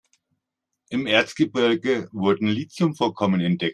[0.89, 3.69] Im Erzgebirge wurden Lithium-Vorkommen entdeckt.